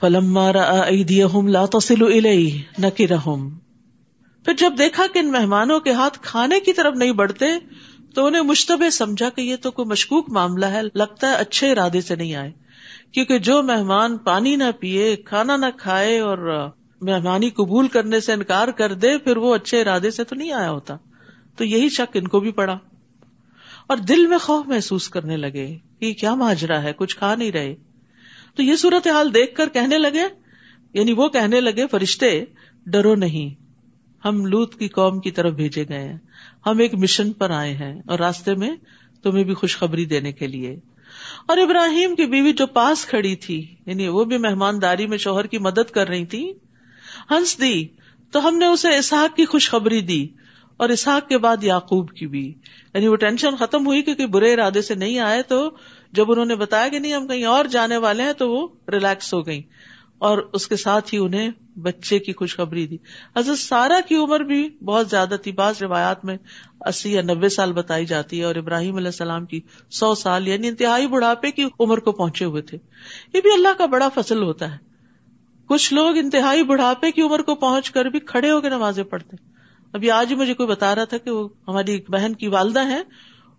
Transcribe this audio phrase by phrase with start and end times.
[0.00, 0.38] Film
[1.48, 3.58] لا تصل الیہ نکرہم
[4.44, 7.46] پھر جب دیکھا کہ ان مہمانوں کے ہاتھ کھانے کی طرف نہیں بڑھتے،
[8.14, 12.00] تو انہیں مشتبہ سمجھا کہ یہ تو کوئی مشکوک معاملہ ہے، لگتا ہے اچھے ارادے
[12.00, 12.52] سے نہیں آئے۔
[13.12, 16.70] کیونکہ جو مہمان پانی نہ پیئے کھانا نہ کھائے اور
[17.00, 20.70] مہمانی قبول کرنے سے انکار کر دے، پھر وہ اچھے ارادے سے تو نہیں آیا
[20.70, 20.96] ہوتا۔
[21.56, 22.78] تو یہی شک ان کو بھی پڑا۔
[23.86, 27.74] اور دل میں خوف محسوس کرنے لگے کہ کیا ماجرا ہے، کچھ کھا نہیں رہے۔
[28.58, 30.22] تو یہ صورت حال دیکھ کر کہنے لگے
[30.92, 32.44] یعنی وہ کہنے لگے، فرشتے،
[32.86, 33.62] ڈرو نہیں۔
[34.24, 36.18] ہم لوت کی قوم کی طرف بھیجے گئے ہیں۔
[36.66, 38.70] ہم ایک مشن پر آئے ہیں اور راستے میں
[39.22, 40.80] تمہیں بھی خوشخبری دینے کے لیے۔
[41.46, 45.58] اور ابراہیم کی بیوی جو پاس کھڑی تھی یعنی وہ بھی مہمانداری میں شوہر کی
[45.58, 46.52] مدد کر رہی تھی
[47.30, 47.86] ہنس دی،
[48.30, 50.28] تو ہم نے اسے اسحاق کی خوشخبری دی۔
[50.78, 52.54] اور اسحاق کے بعد یعقوب کی بھی۔
[52.94, 55.70] یعنی وہ ٹینشن ختم ہوئی کیونکہ برے ارادے سے نہیں آئے، تو
[56.12, 59.34] جب انہوں نے بتایا کہ نہیں، ہم کہیں اور جانے والے ہیں، تو وہ ریلیکس
[59.34, 59.62] ہو گئی
[60.18, 62.96] اور اس کے ساتھ ہی انہیں بچے کی خوشخبری دی۔
[63.36, 66.36] حضرت سارا کی عمر بھی بہت زیادہ تھی۔ بعض روایات میں
[66.80, 70.68] اسی یا نبے سال بتائی جاتی ہے اور ابراہیم علیہ السلام کی سو سال یعنی
[70.68, 72.78] انتہائی بڑھاپے کی عمر کو پہنچے ہوئے تھے۔
[73.34, 74.78] یہ بھی اللہ کا بڑا فصل ہوتا ہے۔
[75.66, 79.47] کچھ لوگ انتہائی بڑھاپے کی عمر کو پہنچ کر بھی کھڑے ہو کے نمازیں پڑھتے۔
[79.92, 83.02] ابھی آج ہی مجھے کوئی بتا رہا تھا کہ وہ ہماری بہن کی والدہ ہے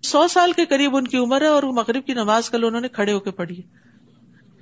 [0.01, 2.81] سو سال کے قریب ان کی عمر ہے اور وہ مغرب کی نماز کل انہوں
[2.81, 3.61] نے کھڑے ہو کے پڑھی۔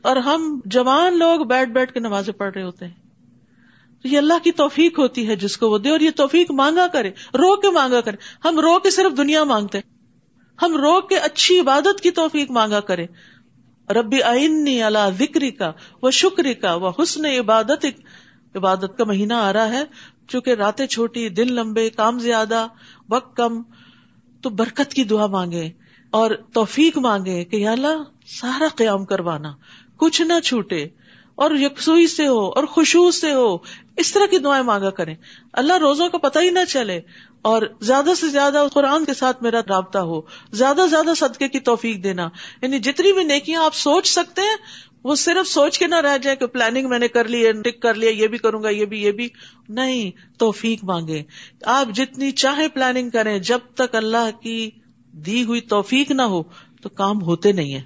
[0.01, 2.93] اور ہم جوان لوگ بیٹھ بیٹھ کے نمازیں پڑھ رہے ہوتے ہیں۔
[4.01, 6.87] تو یہ اللہ کی توفیق ہوتی ہے جس کو وہ دے اور یہ توفیق مانگا
[6.87, 9.79] کرے۔ رو کے مانگا کرے۔ ہم رو کے صرف دنیا مانگتے
[10.61, 13.05] ہم رو کے اچھی عبادت کی توفیق مانگا کرے۔
[13.89, 15.71] ربی آئنی اللہ ذکری کا
[16.01, 17.85] وہ شکری کا وہ حسن عبادت
[18.55, 19.83] عبادت کا مہینہ آ رہا ہے۔
[20.27, 22.67] چونکہ راتیں چھوٹی، دن لمبے، کام زیادہ،
[23.09, 23.61] وقت کم،
[24.41, 25.69] تو برکت کی دعا مانگے
[26.11, 29.51] اور توفیق مانگے کہ یا اللہ سارا قیام کروانا،
[29.97, 30.87] کچھ نہ چھوٹے
[31.35, 33.57] اور یکسوئی سے ہو اور خوشبو سے ہو،
[33.97, 35.15] اس طرح کی دعائیں مانگا کریں۔
[35.53, 37.01] اللہ روزوں کا پتہ ہی نہ چلے
[37.41, 40.21] اور زیادہ سے زیادہ قرآن کے ساتھ میرا رابطہ ہو،
[40.51, 42.29] زیادہ سے زیادہ صدقے کی توفیق دینا۔
[42.61, 44.57] یعنی جتنی بھی نیکیاں آپ سوچ سکتے ہیں
[45.03, 47.93] وہ صرف سوچ کے نہ رہ جائے کہ پلاننگ میں نے کر لی ٹک کر
[47.93, 49.29] لیا، یہ بھی کروں گا، یہ بھی یہ بھی۔
[49.69, 51.23] نہیں، توفیق مانگے۔
[51.65, 54.69] آپ جتنی چاہے پلاننگ کریں، جب تک اللہ کی
[55.11, 56.43] دی ہوئی توفیق نہ ہو،
[56.81, 57.81] تو کام ہوتے نہیں ہے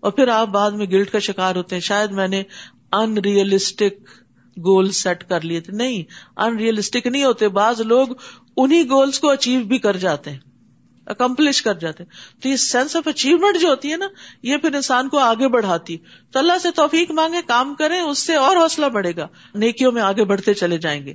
[0.00, 2.42] اور پھر آپ بعد میں گلٹ کا شکار ہوتے ہیں۔ شاید میں نے
[2.92, 4.08] ان ریئلسٹک
[4.58, 6.02] گول سیٹ کر لیے تھے۔ نہیں
[6.36, 8.08] ان ریئلسٹک نہیں ہوتے۔ بعض لوگ
[8.56, 10.38] انہیں گولس کو اچیو بھی کر جاتے ہیں۔
[11.06, 12.04] اکمپلش کر جاتے
[12.42, 14.06] تو یہ سینس آف اچیومنٹ جو ہوتی ہے نا،
[14.42, 15.96] یہ پھر انسان کو آگے بڑھاتی۔
[16.30, 20.02] تو اللہ سے توفیق مانگے، کام کریں، اس سے اور حوصلہ بڑھے گا۔ نیکیوں میں
[20.02, 21.14] آگے بڑھتے چلے جائیں گے۔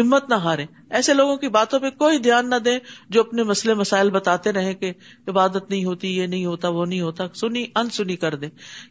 [0.00, 2.70] ہمت نہ ہارے ایسے لوگوں کی باتوں پہ کوئی دھیان نہ دے
[3.08, 4.92] جو اپنے مسئلے، مسائل بتاتے رہے کہ
[5.28, 8.46] عبادت نہیں ہوتی، یہ نہیں ہوتا، وہ نہیں ہوتا۔ سنی ان سنی کر دے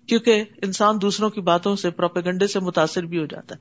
[0.06, 3.60] کیونکہ انسان دوسروں کی باتوں سے، پروپیگنڈے سے متاثر بھی ہو جاتا ہے۔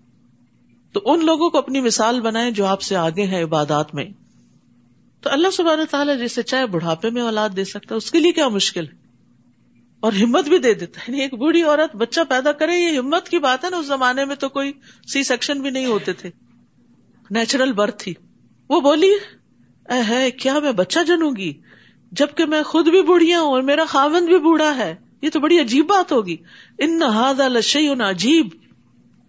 [0.92, 4.27] تو ان لوگوں کو اپنی مثال بنائے جو آپ سے آگے ہیں عبادات میں۔
[5.20, 8.32] تو اللہ سبحانہ تعالیٰ جسے چاہے بڑھاپے میں اولاد دے سکتا ہے، اس کے لیے
[8.32, 8.92] کیا مشکل ہے؟
[10.00, 13.28] اور ہمت بھی دے دیتا ہے۔ یعنی ایک بوڑھی عورت بچہ پیدا کرے، یہ ہمت
[13.28, 14.72] کی بات ہے نا، اس زمانے میں تو کوئی
[15.12, 16.30] سی سیکشن بھی نہیں ہوتے تھے۔
[17.30, 18.14] نیچرل برتھ تھی۔
[18.70, 19.12] وہ بولی،
[19.88, 21.52] اے ہے، کیا میں بچہ جنوں گی؟
[22.12, 25.60] جبکہ میں خود بھی بوڑھیا ہوں اور میرا خاوند بھی بوڑھا ہے۔ یہ تو بڑی
[25.60, 26.36] عجیب بات ہوگی۔
[26.78, 27.00] ان
[27.38, 28.48] لشیء عجیب۔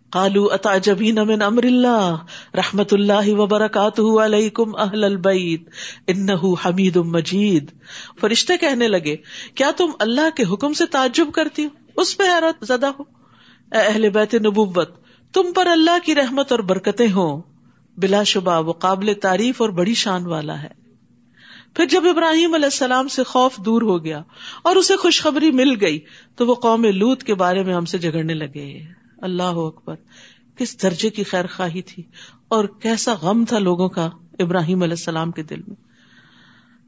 [0.10, 2.16] کالو اتا جبین من امر اللہ؟
[2.56, 5.70] رحمت اللہ وبرکاتہ علیکم اہل البیت
[6.08, 7.72] انہ حمید مجید۔
[8.22, 9.16] فرشتے کہنے لگے،
[9.56, 13.04] کیا تم اللہ کے حکم سے تعجب کرتی ہو؟ اس پہ حیرت زدہ ہو۔
[13.72, 14.90] اے اہل بیت نبوت،
[15.34, 17.42] تم پر اللہ کی رحمت اور برکتیں ہوں۔
[17.98, 20.80] بلا شبہ وہ قابل تعریف اور بڑی شان والا ہے۔
[21.74, 24.22] پھر جب ابراہیم علیہ السلام سے خوف دور ہو گیا
[24.62, 26.00] اور اسے خوشخبری مل گئی،
[26.36, 29.96] تو وہ قوم لوت کے بارے میں ہم سے جگڑنے لگے۔ اللہ اکبر،
[30.56, 32.04] کس درجے کی خیر خواہی تھی،
[32.48, 34.10] اور کیسا غم تھا لوگوں کا
[34.40, 35.76] ابراہیم علیہ السلام کے دل میں۔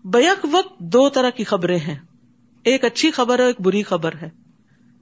[0.08, 1.98] بیک وقت دو طرح کی خبریں ہیں،
[2.64, 4.30] ایک اچھی خبر ہے ایک بری خبر ہے۔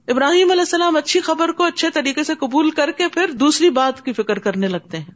[0.08, 4.04] ابراہیم علیہ السلام اچھی خبر کو اچھے طریقے سے قبول کر کے پھر دوسری بات
[4.04, 5.14] کی فکر کرنے لگتے ہیں۔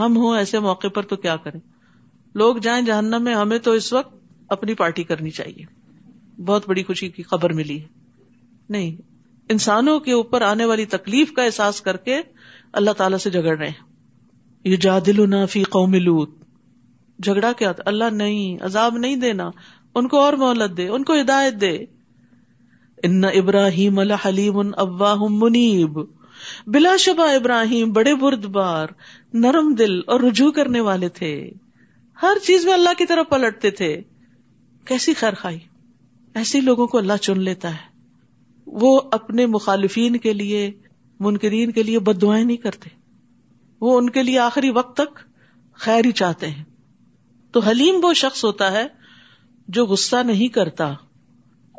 [0.00, 1.60] ہم ہوں ایسے موقع پر تو کیا کریں؟
[2.34, 4.14] لوگ جائیں جہنم میں، ہمیں تو اس وقت
[4.48, 5.64] اپنی پارٹی کرنی چاہیے۔
[6.42, 7.86] بہت بڑی خوشی کی خبر ملی ہے۔
[8.68, 9.09] نہیں
[9.50, 12.20] انسانوں کے اوپر آنے والی تکلیف کا احساس کر کے
[12.72, 13.84] اللہ تعالی سے جگڑ رہے ہیں۔
[14.64, 16.30] یہ جادل فی قوم لوت
[17.22, 19.50] جھگڑا کیا تھا؟ اللہ نہیں، عذاب نہیں دینا۔
[19.94, 21.78] ان کو اور مہلت دے، ان کو ہدایت دے۔
[23.02, 26.00] ان ابراہیم الحلیم اباہ منیب۔
[26.66, 28.86] بلا شبہ ابراہیم بڑے برد بار
[29.32, 31.50] نرم دل اور رجوع کرنے والے تھے۔
[32.22, 34.02] ہر چیز میں اللہ کی طرف پلٹتے تھے۔
[34.84, 35.58] کیسی خیر خائی
[36.34, 37.89] ایسی لوگوں کو اللہ چن لیتا ہے۔
[38.72, 40.70] وہ اپنے مخالفین کے لیے،
[41.20, 42.90] منکرین کے لیے بد دعائیں نہیں کرتے۔
[43.80, 45.18] وہ ان کے لیے آخری وقت تک
[45.72, 46.64] خیر ہی چاہتے ہیں۔
[47.52, 48.86] تو حلیم وہ شخص ہوتا ہے
[49.68, 50.84] جو غصہ نہیں کرتا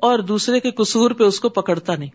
[0.02, 2.10] اور دوسرے کے قصور پہ اس کو پکڑتا نہیں۔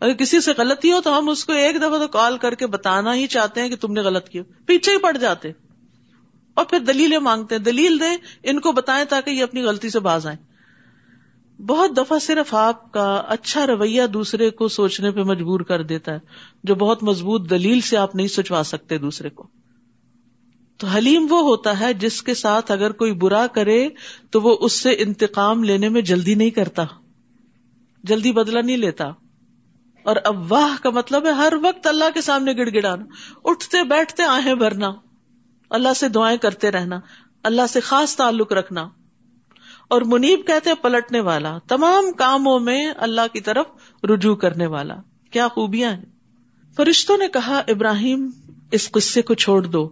[0.00, 2.66] اگر کسی سے غلطی ہو تو ہم اس کو ایک دفعہ تو کال کر کے
[2.66, 5.50] بتانا ہی چاہتے ہیں کہ تم نے غلط کیا۔ پیچھے ہی پڑ جاتے۔
[6.54, 10.00] اور پھر دلیلیں مانگتے ہیں۔ دلیل دیں، ان کو بتائیں تاکہ یہ اپنی غلطی سے
[10.00, 10.53] باز آئیں۔
[11.58, 16.18] بہت دفعہ صرف آپ کا اچھا رویہ دوسرے کو سوچنے پہ مجبور کر دیتا ہے،
[16.64, 19.46] جو بہت مضبوط دلیل سے آپ نہیں سوچوا سکتے دوسرے کو۔
[20.76, 23.88] تو حلیم وہ ہوتا ہے جس کے ساتھ اگر کوئی برا کرے
[24.30, 26.82] تو وہ اس سے انتقام لینے میں جلدی نہیں کرتا۔
[28.04, 29.04] جلدی بدلا نہیں لیتا۔
[30.02, 33.04] اور اب واہ کا مطلب ہے ہر وقت اللہ کے سامنے گڑ گڑانا۔
[33.44, 34.92] اٹھتے بیٹھتے آہیں بھرنا۔
[35.70, 37.00] اللہ سے دعائیں کرتے رہنا۔
[37.42, 38.88] اللہ سے خاص تعلق رکھنا۔
[39.88, 43.66] اور منیب کہتے ہیں پلٹنے والا۔ تمام کاموں میں اللہ کی طرف
[44.04, 44.94] رجوع کرنے والا۔
[45.30, 46.04] کیا خوبیاں ہیں؟
[46.76, 48.30] فرشتوں نے کہا، ابراہیم،
[48.70, 49.88] اس قصے کو چھوڑ دو۔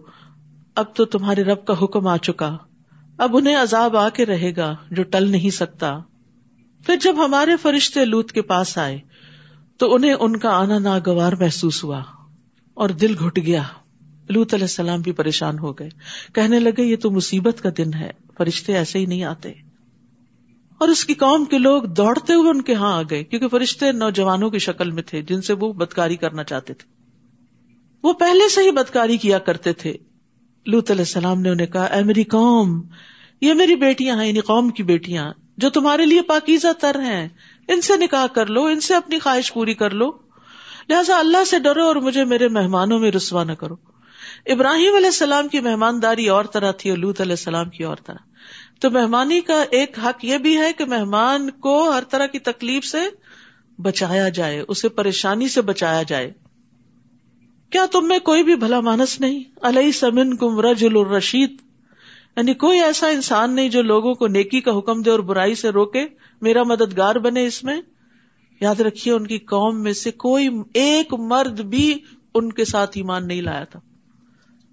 [0.75, 2.57] اب تو تمہارے رب کا حکم آ چکا۔
[3.17, 5.99] اب انہیں عذاب آ کے رہے گا جو ٹل نہیں سکتا۔
[6.85, 8.99] پھر جب ہمارے فرشتے لوت کے پاس آئے،
[9.77, 12.01] تو انہیں ان کا آنا ناگوار محسوس ہوا
[12.73, 13.63] اور دل گھٹ گیا۔
[14.29, 15.89] لوت علیہ السلام بھی پریشان ہو گئے۔
[16.33, 19.53] کہنے لگے، یہ تو مصیبت کا دن ہے۔ فرشتے ایسے ہی نہیں آتے۔
[20.83, 23.91] اور اس کی قوم کے لوگ دوڑتے ہوئے ان کے ہاں آ گئے، کیونکہ فرشتے
[23.91, 26.91] نوجوانوں کی شکل میں تھے، جن سے وہ بدکاری کرنا چاہتے تھے۔
[28.03, 29.97] وہ پہلے سے ہی بدکاری کیا کرتے تھے۔
[30.65, 32.81] لوت علیہ السلام نے انہیں کہا، اے میری قوم،
[33.41, 37.29] یہ میری بیٹیاں ہیں یعنی قوم کی بیٹیاں، جو تمہارے لیے پاکیزہ تر ہیں۔
[37.67, 40.11] ان سے نکاح کر لو، ان سے اپنی خواہش پوری کر لو۔
[40.89, 43.75] لہٰذا اللہ سے ڈرو اور مجھے میرے مہمانوں میں رسوا نہ کرو۔
[44.45, 48.33] ابراہیم علیہ السلام کی مہمانداری اور طرح تھی اور لوت علیہ السلام کی اور طرح۔
[48.83, 52.85] تو مہمانی کا ایک حق یہ بھی ہے کہ مہمان کو ہر طرح کی تکلیف
[52.85, 52.97] سے
[53.81, 56.33] بچایا جائے، اسے پریشانی سے بچایا جائے۔
[57.69, 61.57] کیا تم میں کوئی بھی بھلا مانس نہیں؟ علیہ سمن کم رجل الرشید۔
[62.37, 65.69] یعنی کوئی ایسا انسان نہیں جو لوگوں کو نیکی کا حکم دے اور برائی سے
[65.69, 66.05] روکے۔
[66.41, 67.81] میرا مددگار بنے اس میں۔
[68.59, 71.99] یاد رکھیے، ان کی قوم میں سے کوئی ایک مرد بھی
[72.33, 73.79] ان کے ساتھ ایمان نہیں لایا تھا۔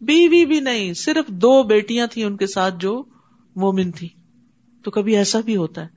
[0.01, 3.03] بیوی بھی نہیں، صرف دو بیٹیاں تھیں ان کے ساتھ جو
[3.61, 4.09] مومن تھی۔
[4.85, 5.89] تو کبھی ایسا بھی ہوتا ہے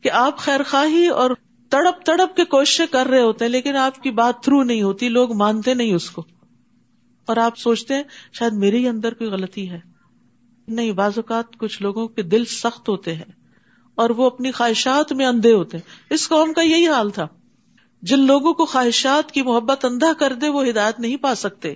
[0.00, 1.30] کہ آپ خیر خواہی اور
[1.68, 5.08] تڑپ تڑپ کے کوششیں کر رہے ہوتے ہیں، لیکن آپ کی بات تھرو نہیں ہوتی،
[5.08, 6.24] لوگ مانتے نہیں اس کو۔
[7.26, 9.80] اور آپ سوچتے ہیں، شاید میرے ہی اندر کوئی غلطی ہے۔
[10.68, 13.32] نہیں، بعض اوقات کچھ لوگوں کے دل سخت ہوتے ہیں
[13.94, 17.28] اور وہ اپنی خواہشات میں اندھے ہوتے ہیں۔ اس قوم کا یہی حال تھا۔
[18.02, 21.74] جن لوگوں کو خواہشات کی محبت اندھا کر دے، وہ ہدایت نہیں پا سکتے،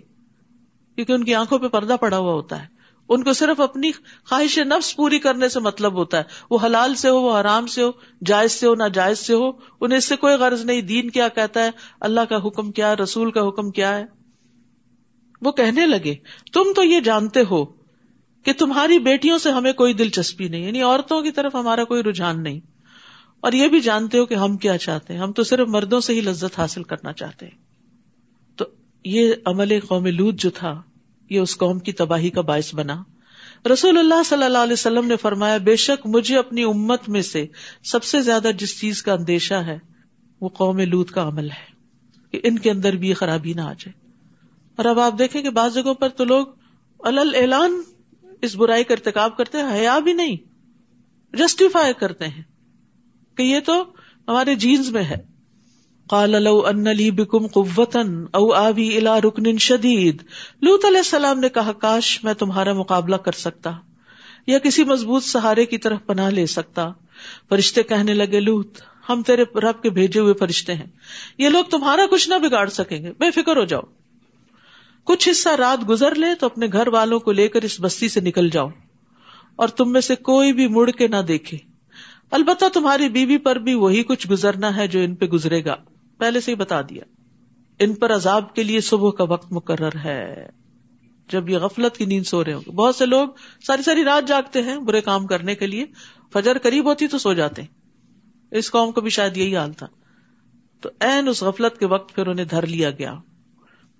[0.94, 2.75] کیونکہ ان کی آنکھوں پہ پردہ پڑا ہوا ہوتا ہے۔
[3.08, 3.93] ان کو صرف اپنی
[4.25, 7.82] خواہش نفس پوری کرنے سے مطلب ہوتا ہے۔ وہ حلال سے ہو، وہ حرام سے
[7.82, 7.91] ہو،
[8.25, 9.50] جائز سے ہو نہ جائز سے ہو،
[9.81, 11.70] انہیں اس سے کوئی غرض نہیں۔ دین کیا کہتا ہے؟
[12.00, 14.05] اللہ کا حکم کیا رسول کا حکم کیا ہے؟
[15.43, 16.14] وہ کہنے لگے،
[16.53, 17.64] تم تو یہ جانتے ہو
[18.44, 22.43] کہ تمہاری بیٹیوں سے ہمیں کوئی دلچسپی نہیں یعنی عورتوں کی طرف ہمارا کوئی رجحان
[22.43, 22.61] نہیں۔
[23.41, 26.14] اور یہ بھی جانتے ہو کہ ہم کیا چاہتے ہیں۔ ہم تو صرف مردوں سے
[26.14, 27.58] ہی لذت حاصل کرنا چاہتے ہیں۔
[28.56, 28.64] تو
[29.05, 30.82] یہ عمل قوم لوت جو تھا
[31.31, 33.02] یہ اس قوم کی تباہی کا باعث بنا۔
[33.73, 37.46] رسول اللہ صلی اللہ علیہ وسلم نے فرمایا، بے شک مجھے اپنی امت میں سے
[37.84, 39.78] سب سے زیادہ جس چیز کا اندیشہ ہے،
[40.40, 41.76] وہ قوم لوت کا عمل ہے
[42.31, 43.93] کہ ان کے اندر بھی خرابی نہ آ جائے۔
[44.76, 46.46] اور اب آپ دیکھیں کہ بعض جگہوں پر تو لوگ
[46.98, 47.82] الل اعلان
[48.43, 50.36] اس برائی کا ارتکاب کرتے ہیں، حیا بھی نہیں
[51.36, 52.43] جسٹیفائی کرتے ہیں
[53.36, 53.84] کہ یہ تو
[54.29, 55.35] ہمارے جینز میں ہے۔
[56.10, 60.22] قال لو ان لی بکم قوتن او آوی الى رکن شدید۔
[60.63, 63.70] لوت علیہ السلام نے کہا، کاش میں تمہارا مقابلہ کر سکتا،
[64.46, 66.89] یا کسی مضبوط سہارے کی طرف پناہ لے سکتا۔
[67.48, 70.86] فرشتے کہنے لگے لوت ہم تیرے رب کے بھیجے ہوئے فرشتے ہیں۔
[71.39, 73.82] یہ لوگ تمہارا کچھ نہ بگاڑ سکیں گے، بے فکر ہو جاؤ۔
[75.06, 78.20] کچھ حصہ رات گزر لے تو اپنے گھر والوں کو لے کر اس بستی سے
[78.20, 78.69] نکل جاؤ،
[79.56, 81.58] اور تم میں سے کوئی بھی مڑ کے نہ دیکھے۔
[82.31, 85.77] البتہ تمہاری بیوی پر بھی وہی کچھ گزرنا ہے جو ان پہ گزرے گا۔
[86.19, 87.03] پہلے سے ہی بتا دیا،
[87.79, 90.49] ان پر عذاب کے لیے صبح کا وقت مقرر ہے۔
[91.29, 93.29] جب یہ غفلت کی نیند سو رہے ہوں بہت سے لوگ
[93.67, 95.85] ساری ساری رات جاگتے ہیں برے کام کرنے کے لیے۔
[96.32, 97.69] فجر قریب ہوتی تو سو جاتے ہیں۔
[98.51, 99.87] اس قوم کو بھی شاید یہی حال تھا۔
[100.81, 103.15] تو این اس غفلت کے وقت پھر انہیں دھر لیا گیا۔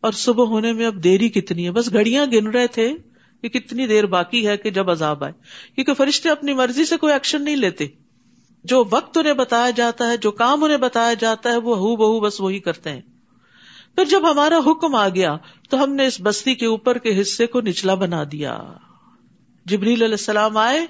[0.01, 2.93] اور صبح ہونے میں اب دیری کتنی ہے؟ بس گھڑیاں گن رہے تھے۔
[3.43, 5.33] کہ کتنی دیر باقی ہے کہ جب عذاب آئے۔
[5.75, 7.87] کیونکہ فرشتے اپنی مرضی سے کوئی ایکشن نہیں لیتے۔
[8.69, 12.21] جو وقت انہیں بتایا جاتا ہے، جو کام انہیں بتایا جاتا ہے، وہ ہو بہو
[12.21, 13.01] بس وہی کرتے ہیں۔
[13.95, 15.37] پھر جب ہمارا حکم آ گیا،
[15.71, 18.59] تو ہم نے اس بستی کے اوپر کے حصے کو نچلا بنا دیا۔
[19.67, 20.85] جبریل علیہ السلام آئے،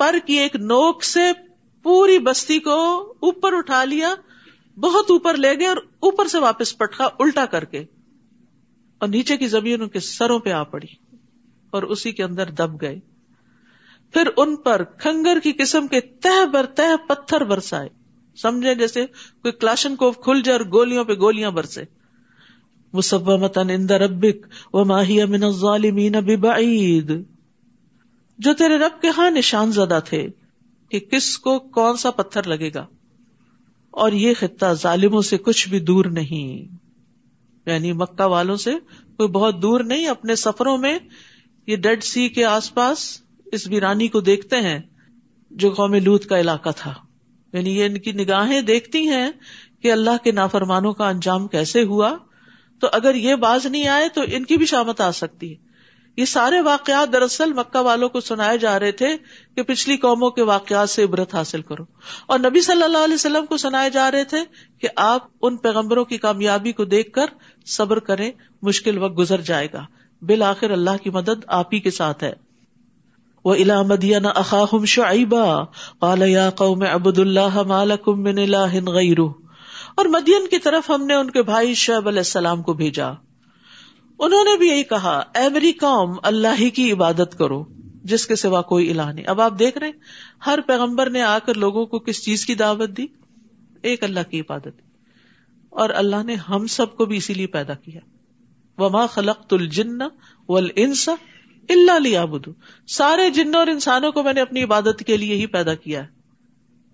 [0.00, 1.30] پر کی ایک نوک سے
[1.84, 2.78] پوری بستی کو
[3.20, 4.14] اوپر اٹھا لیا،
[4.76, 7.84] بہت اوپر لے گئے اور اوپر سے واپس پٹخا الٹا کر کے،
[9.00, 10.92] اور نیچے کی زمین ان کے سروں پہ آ پڑی
[11.72, 12.98] اور اسی کے اندر دب گئے۔
[14.12, 17.88] پھر ان پر کھنگر کی قسم کے تہ بر تہ پتھر برسائے۔
[18.36, 19.06] سمجھے جیسے
[19.42, 21.84] کوئی کلاشن کو کھل جائے اور گولیوں پہ گولیاں برسے۔
[22.92, 23.58] مسبت
[23.92, 27.12] ربک و ماہی امن الظالمین ببعید۔
[28.38, 30.28] جو تیرے رب کے ہاں نشان زدہ تھے
[30.90, 32.86] کہ کس کو کون سا پتھر لگے گا۔
[33.90, 36.74] اور یہ خطہ ظالموں سے کچھ بھی دور نہیں۔
[37.66, 38.72] یعنی مکہ والوں سے
[39.16, 40.98] کوئی بہت دور نہیں، اپنے سفروں میں
[41.66, 44.78] یہ ڈیڈ سی کے آس پاس اس ویرانی کو دیکھتے ہیں
[45.50, 46.94] جو قوم لوت کا علاقہ تھا۔
[47.52, 49.30] یعنی یہ ان کی نگاہیں دیکھتی ہیں
[49.82, 52.16] کہ اللہ کے نافرمانوں کا انجام کیسے ہوا۔
[52.80, 55.68] تو اگر یہ باز نہیں آئے تو ان کی بھی شامت آ سکتی۔ ہے
[56.16, 59.16] یہ سارے واقعات دراصل مکہ والوں کو سنائے جا رہے تھے
[59.54, 61.84] کہ پچھلی قوموں کے واقعات سے عبرت حاصل کرو۔
[62.26, 64.38] اور نبی صلی اللہ علیہ وسلم کو سنائے جا رہے تھے
[64.78, 67.26] کہ آپ ان پیغمبروں کی کامیابی کو دیکھ کر
[67.66, 68.30] صبر کریں،
[68.62, 69.86] مشکل وقت گزر جائے گا۔
[70.22, 72.47] بالآخر اللہ کی مدد آپ ہی کے ساتھ ہے۔
[73.48, 75.64] وہ الا مدین اخاہم شعیبا
[75.98, 79.28] قال یا قوم عبد اللہ مالکم من الہ غیرہ
[79.94, 83.10] اور مدین کی طرف ہم نے ان کے بھائی شعیب علیہ السلام کو بھیجا۔
[84.18, 87.64] انہوں نے بھی یہی کہا، اے میری قوم، اللہ ہی کی عبادت کرو،
[88.04, 90.00] جس کے سوا کوئی الہ نہیں۔ اب آپ دیکھ رہے ہیں،
[90.46, 93.06] ہر پیغمبر نے آ کر لوگوں کو کس چیز کی دعوت دی؟
[93.82, 94.80] ایک اللہ کی عبادت۔
[95.70, 98.00] اور اللہ نے ہم سب کو بھی اسی لیے پیدا کیا۔
[98.78, 99.98] وما خلق الجن
[100.48, 101.08] والانس
[101.68, 102.52] اللہ لیا بدو
[102.86, 106.08] سارے جنوں اور انسانوں کو میں نے اپنی عبادت کے لیے ہی پیدا کیا ہے۔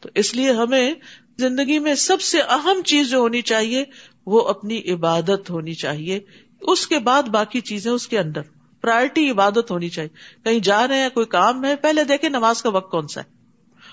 [0.00, 0.94] تو اس لیے ہمیں
[1.38, 3.84] زندگی میں سب سے اہم چیز جو ہونی چاہیے،
[4.26, 6.20] وہ اپنی عبادت ہونی چاہیے۔
[6.60, 8.40] اس کے بعد باقی چیزیں اس کے اندر۔
[8.80, 12.68] پرائرٹی عبادت ہونی چاہیے۔ کہیں جا رہے ہیں، کوئی کام ہے، پہلے دیکھیں نماز کا
[12.68, 13.34] وقت کون سا ہے۔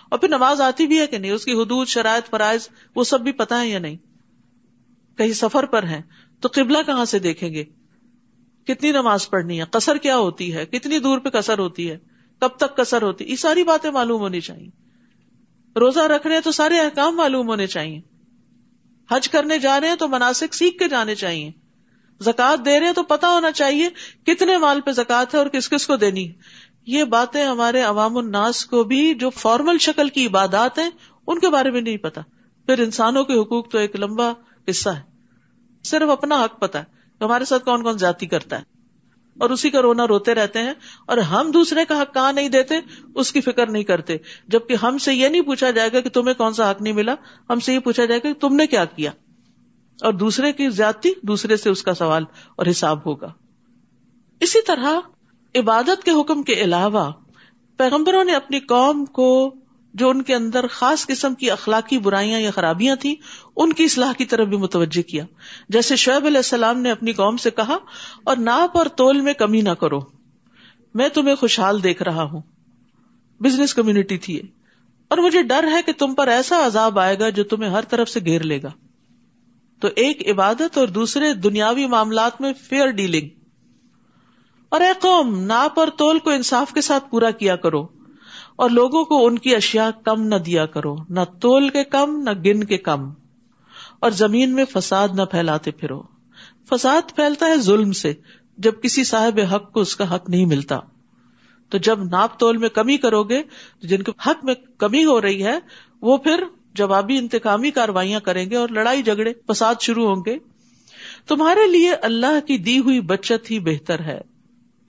[0.09, 3.21] اور پھر نماز آتی بھی ہے کہ نہیں؟ اس کی حدود، شرائط، فرائض، وہ سب
[3.21, 3.95] بھی پتا ہے یا نہیں؟
[5.17, 6.01] کہیں سفر پر ہیں،
[6.39, 7.63] تو قبلہ کہاں سے دیکھیں گے؟
[8.67, 11.97] کتنی نماز پڑھنی ہے؟ قصر کیا ہوتی ہے؟ کتنی دور پہ کسر ہوتی ہے؟
[12.39, 14.69] کب تک کسر ہوتی؟ یہ ساری باتیں معلوم ہونی چاہیے۔
[15.79, 18.01] روزہ رکھ رہے ہیں تو سارے احکام معلوم ہونے چاہیے۔
[19.11, 21.51] حج کرنے جا رہے ہیں تو مناسب سیکھ کے جانے چاہیے۔
[22.19, 23.89] زکات دے رہے ہیں تو پتا ہونا چاہیے
[24.25, 26.31] کتنے مال پہ زکات ہے اور کس کس کو دینی
[26.85, 30.89] یہ باتیں ہمارے عوام الناس کو بھی جو فارمل شکل کی عبادات ہیں،
[31.27, 32.21] ان کے بارے میں نہیں پتا
[32.65, 34.31] پھر انسانوں کے حقوق تو ایک لمبا
[34.69, 35.01] حصہ ہے۔
[35.83, 38.63] صرف اپنا حق پتا ہے۔ ہمارے ساتھ کون کون جاتی کرتا ہے؟
[39.39, 40.73] اور اسی کا رونا روتے رہتے ہیں
[41.05, 42.75] اور ہم دوسرے کا حق کہاں نہیں دیتے،
[43.15, 46.33] اس کی فکر نہیں کرتے۔ جبکہ ہم سے یہ نہیں پوچھا جائے گا کہ تمہیں
[46.33, 47.15] کون سا حق نہیں ملا،
[47.49, 49.11] ہم سے یہ پوچھا جائے گا کہ تم نے کیا کیا۔
[50.01, 52.23] اور دوسرے کی زیادتی دوسرے سے اس کا سوال
[52.55, 53.33] اور حساب ہوگا۔
[54.39, 54.99] اسی طرح
[55.55, 57.11] عبادت کے حکم کے علاوہ
[57.77, 59.55] پیغمبروں نے اپنی قوم کو
[59.93, 63.15] جو ان کے اندر خاص قسم کی اخلاقی برائیاں یا خرابیاں تھیں،
[63.55, 65.25] ان کی اصلاح کی طرف بھی متوجہ کیا۔
[65.69, 67.77] جیسے شعیب علیہ السلام نے اپنی قوم سے کہا،
[68.23, 69.99] اور ناپ اور تول میں کمی نہ کرو۔
[70.93, 72.41] میں تمہیں خوشحال دیکھ رہا ہوں۔
[73.39, 74.41] بزنس کمیونٹی تھی
[75.07, 78.09] اور مجھے ڈر ہے کہ تم پر ایسا عذاب آئے گا جو تمہیں ہر طرف
[78.09, 78.69] سے گھیر لے گا۔
[79.79, 83.29] تو ایک عبادت اور دوسرے دنیاوی معاملات میں فیئر ڈیلنگ۔
[84.69, 88.00] اور اے قوم، ناپ اور تول کو انصاف کے ساتھ پورا کیا کرو۔
[88.61, 92.29] اور لوگوں کو ان کی اشیاء کم نہ دیا کرو، نہ تول کے کم، نہ
[92.45, 93.09] گن کے کم۔
[93.99, 96.01] اور زمین میں فساد نہ پھیلاتے پھرو۔
[96.69, 98.13] فساد پھیلتا ہے ظلم سے،
[98.57, 100.79] جب کسی صاحب حق کو اس کا حق نہیں ملتا۔
[101.69, 103.43] تو جب ناپ تول میں کمی کرو گے
[103.81, 105.59] جن کے حق میں کمی ہو رہی ہے،
[106.01, 110.37] وہ پھر جوابی انتقامی کاروائیاں کریں گے اور لڑائی جھگڑے، فساد شروع ہوں گے۔
[111.27, 114.21] تمہارے لیے اللہ کی دی ہوئی بچت ہی بہتر ہے۔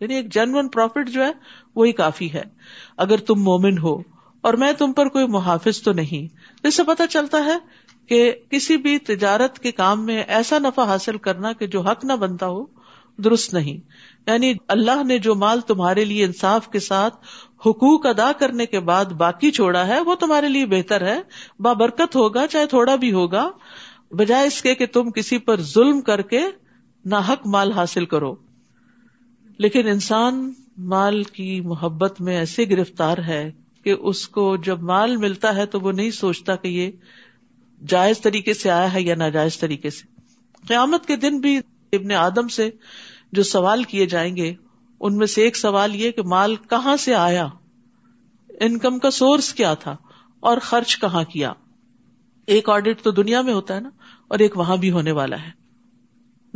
[0.00, 1.32] یعنی ایک جنون پروفٹ جو ہے
[1.76, 2.42] وہی کافی ہے۔
[2.96, 4.02] اگر تم مومن ہو،
[4.40, 6.36] اور میں تم پر کوئی محافظ تو نہیں۔
[6.66, 7.58] اس سے پتا چلتا ہے
[8.06, 12.12] کہ کسی بھی تجارت کے کام میں ایسا نفع حاصل کرنا کہ جو حق نہ
[12.12, 12.64] بنتا ہو،
[13.18, 13.76] درست نہیں۔
[14.26, 17.14] یعنی اللہ نے جو مال تمہارے لیے انصاف کے ساتھ
[17.66, 21.20] حقوق ادا کرنے کے بعد باقی چھوڑا ہے، وہ تمہارے لیے بہتر ہے۔
[21.60, 23.50] بابرکت ہوگا چاہے تھوڑا بھی ہوگا،
[24.10, 26.42] بجائے اس کے کہ تم کسی پر ظلم کر کے
[27.04, 28.34] نہ حق مال حاصل کرو۔
[29.58, 30.52] لیکن انسان
[30.84, 33.50] مال کی محبت میں ایسے گرفتار ہے
[33.84, 36.90] کہ اس کو جب مال ملتا ہے تو وہ نہیں سوچتا کہ یہ
[37.86, 40.06] جائز طریقے سے آیا ہے یا ناجائز طریقے سے۔
[40.68, 41.58] قیامت کے دن بھی
[41.92, 42.70] ابن آدم سے
[43.32, 44.54] جو سوال کیے جائیں گے،
[45.00, 47.46] ان میں سے ایک سوال یہ کہ مال کہاں سے آیا؟
[48.60, 49.96] انکم کا سورس کیا تھا
[50.40, 51.52] اور خرچ کہاں کیا؟
[52.46, 53.90] ایک آڈیٹ تو دنیا میں ہوتا ہے نا،
[54.28, 55.50] اور ایک وہاں بھی ہونے والا ہے۔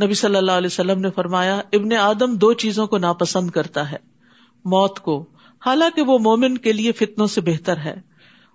[0.05, 4.16] نبی صلی اللہ علیہ وسلم نے فرمایا، ابن آدم دو چیزوں کو ناپسند کرتا ہے۔
[4.65, 5.25] موت کو۔
[5.65, 8.01] حالانکہ وہ مومن کے لیے فتنوں سے بہتر ہے۔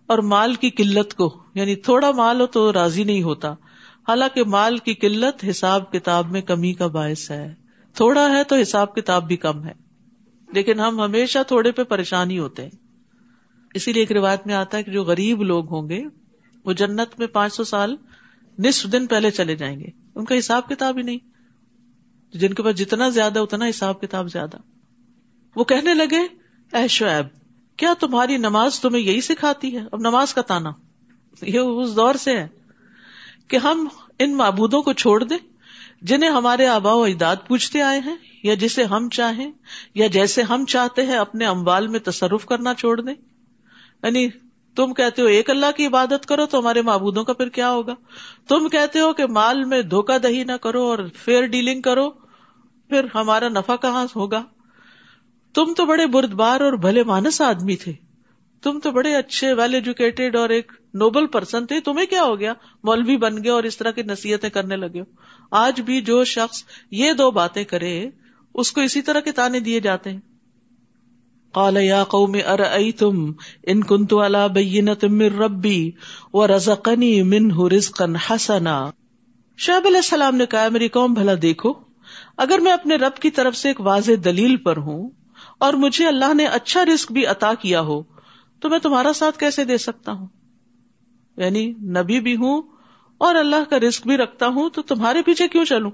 [0.06, 3.52] اور مال کی قلت کو یعنی تھوڑا مال ہو تو راضی نہیں ہوتا۔
[4.08, 7.54] حالانکہ مال کی قلت حساب کتاب میں کمی کا باعث ہے۔
[7.94, 9.72] تھوڑا ہے تو حساب کتاب بھی کم ہے۔
[10.52, 12.70] لیکن ہم ہمیشہ تھوڑے پہ پریشانی ہوتے ہیں۔
[13.74, 16.04] اسی لیے ایک روایت میں آتا ہے کہ جو غریب لوگ ہوں گے،
[16.64, 17.96] وہ جنت میں پانچ سو سال
[18.58, 21.18] نصف دن پہلے چلے جائیں گے۔ ان کا حساب کتاب ہی نہیں۔
[22.36, 24.56] جن کے پاس جتنا زیادہ، اتنا حساب کتاب زیادہ۔
[25.56, 26.20] وہ کہنے لگے،
[26.76, 27.26] اے شعیب،
[27.78, 30.70] کیا تمہاری نماز تمہیں یہی سکھاتی ہے؟ اب نماز کا تانا.
[31.42, 32.48] یہ اس دور سے ہے
[33.48, 35.38] کہ ہم ان معبودوں کو چھوڑ دیں
[36.02, 39.50] جنہیں ہمارے آبا و اجداد پوچھتے آئے ہیں، یا جسے ہم چاہیں،
[39.94, 43.14] یا جیسے ہم چاہتے ہیں اپنے اموال میں تصرف کرنا چھوڑ دیں۔
[44.02, 44.28] یعنی
[44.76, 47.94] تم کہتے ہو ایک اللہ کی عبادت کرو تو ہمارے معبودوں کا پھر کیا ہوگا؟
[48.48, 52.10] تم کہتے ہو کہ مال میں دھوکہ دہی نہ کرو اور فیئر ڈیلنگ کرو،
[52.88, 54.42] پھر ہمارا نفع کہاں ہوگا؟
[55.54, 57.92] تم تو بڑے بردبار اور بھلے مانس آدمی تھے۔
[58.62, 62.52] تم تو بڑے اچھے ویل ایجوکیٹڈ اور ایک نوبل پرسن تھے۔ تمہیں کیا ہو گیا؟
[62.84, 65.04] مولوی بن گئے اور اس طرح کی نصیحتیں کرنے لگے ہو۔
[65.50, 68.10] آج بھی جو شخص یہ دو باتیں کرے،
[68.54, 70.20] اس کو اسی طرح کے تانے دیے جاتے ہیں۔
[71.52, 73.32] قال یا قوم ارأيتم
[73.62, 75.90] ان كنت على بينة من ربي
[76.32, 78.90] ورزقني منه رزقا حسنا۔
[79.58, 81.72] شعیب علیہ السلام نے کہا، میری قوم بھلا دیکھو،
[82.36, 85.10] اگر میں اپنے رب کی طرف سے ایک واضح دلیل پر ہوں
[85.62, 88.02] اور مجھے اللہ نے اچھا رزق بھی عطا کیا ہو،
[88.60, 90.26] تو میں تمہارا ساتھ کیسے دے سکتا ہوں؟
[91.36, 92.62] یعنی نبی بھی ہوں
[93.18, 95.90] اور اللہ کا رزق بھی رکھتا ہوں، تو تمہارے پیچھے کیوں چلوں؟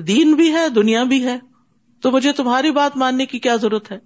[0.00, 1.38] دین بھی ہے، دنیا بھی ہے،
[2.00, 3.98] تو مجھے تمہاری بات ماننے کی کیا ضرورت ہے؟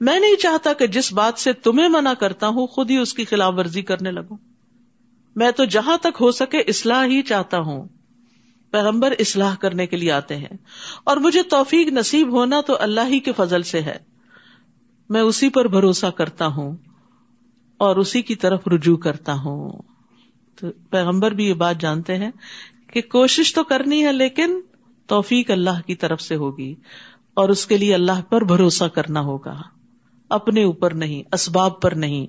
[0.00, 3.24] میں نہیں چاہتا کہ جس بات سے تمہیں منع کرتا ہوں، خود ہی اس کی
[3.24, 4.36] خلاف ورزی کرنے لگوں۔
[5.36, 7.88] میں تو جہاں تک ہو سکے اصلاح ہی چاہتا ہوں۔
[8.70, 10.56] پیغمبر اصلاح کرنے کے لیے آتے ہیں۔
[11.04, 14.09] اور مجھے توفیق نصیب ہونا تو اللہ ہی کے فضل سے ہے۔
[15.10, 16.76] میں اسی پر بھروسہ کرتا ہوں
[17.76, 19.82] اور اسی کی طرف رجوع کرتا ہوں۔
[20.60, 22.30] تو پیغمبر بھی یہ بات جانتے ہیں
[22.86, 24.60] کہ کوشش تو کرنی ہے لیکن
[25.06, 26.74] توفیق اللہ کی طرف سے ہوگی
[27.34, 29.62] اور اس کے لیے اللہ پر بھروسہ کرنا ہوگا۔
[30.28, 32.26] اپنے اوپر نہیں، اسباب پر نہیں۔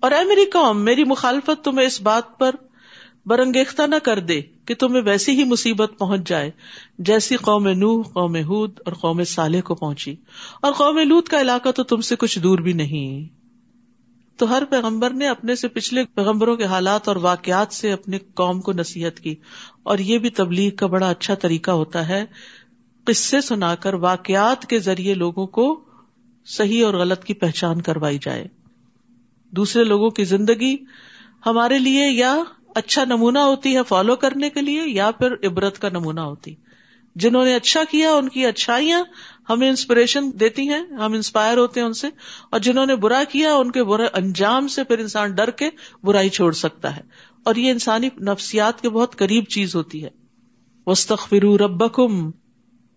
[0.00, 2.54] اور اے میری قوم، میری مخالفت تمہیں اس بات پر
[3.26, 6.50] برنگیختہ نہ کر دے کہ تمہیں ویسی ہی مصیبت پہنچ جائے،
[6.98, 10.14] جیسی قوم نوح، قوم ہود اور قوم صالح کو پہنچی۔
[10.62, 13.28] اور قوم لوت کا علاقہ تو تم سے کچھ دور بھی نہیں۔
[14.38, 18.60] تو ہر پیغمبر نے اپنے سے پچھلے پیغمبروں کے حالات اور واقعات سے اپنے قوم
[18.60, 19.34] کو نصیحت کی۔
[19.82, 22.24] اور یہ بھی تبلیغ کا بڑا اچھا طریقہ ہوتا ہے۔
[23.04, 25.84] قصے سنا کر واقعات کے ذریعے لوگوں کو
[26.46, 28.48] صحیح اور غلط کی پہچان کروائی جائے۔
[29.50, 30.76] دوسرے لوگوں کی زندگی
[31.46, 32.36] ہمارے لیے یا
[32.74, 36.54] اچھا نمونہ ہوتی ہے فالو کرنے کے لیے یا پھر عبرت کا نمونہ ہوتی۔
[37.14, 39.04] جنہوں نے اچھا کیا، ان کی اچھائیاں
[39.50, 42.06] ہمیں انسپریشن دیتی ہیں، ہم انسپائر ہوتے ہیں ان سے۔
[42.50, 45.70] اور جنہوں نے برا کیا، ان کے برے انجام سے پھر انسان ڈر کے
[46.02, 47.00] برائی چھوڑ سکتا ہے۔
[47.44, 50.08] اور یہ انسانی نفسیات کے بہت قریب چیز ہوتی ہے۔
[50.86, 52.30] وسطرو ربکم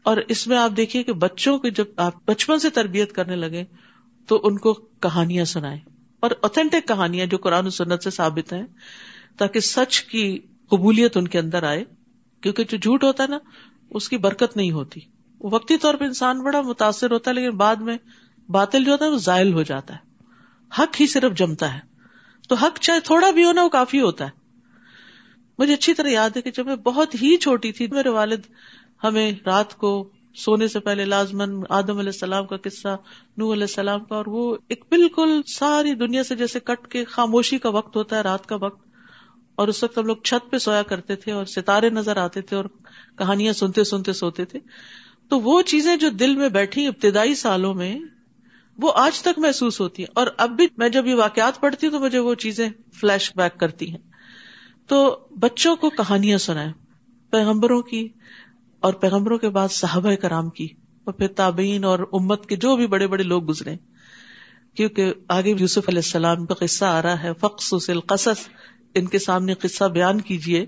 [0.03, 3.63] اور اس میں آپ دیکھیے کہ بچوں کی جب آپ بچپن سے تربیت کرنے لگے
[4.27, 5.79] تو ان کو کہانیاں سنائے
[6.19, 8.63] اور اوتھینٹک کہانیاں جو قرآن و سنت سے ثابت ہیں۔
[9.37, 11.83] تاکہ سچ کی قبولیت ان کے اندر آئے،
[12.41, 13.37] کیونکہ جو جھوٹ ہوتا ہے نا،
[13.89, 14.99] اس کی برکت نہیں ہوتی۔
[15.41, 17.97] وقتی طور پہ انسان بڑا متاثر ہوتا ہے، لیکن بعد میں
[18.49, 19.99] باطل جو ہوتا ہے، وہ زائل ہو جاتا ہے۔
[20.79, 21.79] حق ہی صرف جمتا ہے۔
[22.49, 24.29] تو حق چاہے تھوڑا بھی ہونا وہ کافی ہوتا ہے۔
[25.59, 28.39] مجھے اچھی طرح یاد ہے کہ جب میں بہت ہی چھوٹی تھی، میرے والد
[29.03, 32.97] ہمیں رات کو سونے سے پہلے لازمن آدم علیہ السلام کا قصہ
[33.37, 37.59] نو علیہ السلام کا، اور وہ ایک بالکل ساری دنیا سے جیسے کٹ کے خاموشی
[37.59, 38.84] کا وقت ہوتا ہے، رات کا وقت۔
[39.55, 42.57] اور اس وقت ہم لوگ چھت پہ سویا کرتے تھے اور ستارے نظر آتے تھے
[42.57, 42.65] اور
[43.17, 44.59] کہانیاں سنتے سنتے سوتے تھے۔
[45.29, 47.99] تو وہ چیزیں جو دل میں بیٹھی ابتدائی سالوں میں،
[48.77, 51.91] وہ آج تک محسوس ہوتی ہیں۔ اور اب بھی میں جب یہ واقعات پڑھتی ہوں
[51.91, 53.97] تو مجھے وہ چیزیں فلیش بیک کرتی ہیں۔
[54.87, 56.69] تو بچوں کو کہانیاں سنائے
[57.29, 58.07] پیغمبروں کی
[58.79, 60.67] اور پیغمبروں کے بعد صحابہ کرام کی
[61.03, 63.75] اور پھر تابعین اور امت کے جو بھی بڑے بڑے لوگ گزرے۔
[64.75, 68.49] کیونکہ آگے یوسف علیہ السلام کا قصہ آ رہا ہے فخص القصص۔
[68.95, 70.65] ان کے سامنے قصہ بیان کیجیے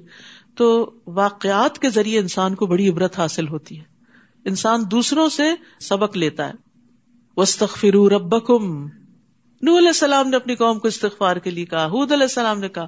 [0.55, 3.83] تو واقعات کے ذریعے انسان کو بڑی عبرت حاصل ہوتی ہے۔
[4.45, 5.43] انسان دوسروں سے
[5.79, 6.53] سبق لیتا ہے۔
[7.37, 8.87] وسطر ربکم
[9.61, 12.69] نو علیہ السلام نے اپنی قوم کو استغفار کے لیے کہا حود علیہ السلام نے
[12.69, 12.87] کہا،